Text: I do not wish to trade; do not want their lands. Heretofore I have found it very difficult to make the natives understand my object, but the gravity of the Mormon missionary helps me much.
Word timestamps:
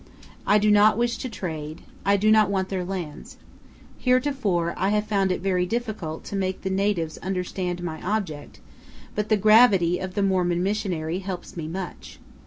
I 0.47 0.57
do 0.57 0.71
not 0.71 0.97
wish 0.97 1.19
to 1.19 1.29
trade; 1.29 1.83
do 2.19 2.31
not 2.31 2.49
want 2.49 2.69
their 2.69 2.83
lands. 2.83 3.37
Heretofore 3.99 4.73
I 4.75 4.89
have 4.89 5.05
found 5.05 5.31
it 5.31 5.41
very 5.43 5.67
difficult 5.67 6.23
to 6.23 6.35
make 6.35 6.63
the 6.63 6.71
natives 6.71 7.19
understand 7.19 7.83
my 7.83 8.01
object, 8.01 8.61
but 9.13 9.29
the 9.29 9.37
gravity 9.37 9.99
of 9.99 10.15
the 10.15 10.23
Mormon 10.23 10.63
missionary 10.63 11.19
helps 11.19 11.55
me 11.55 11.67
much. 11.67 12.17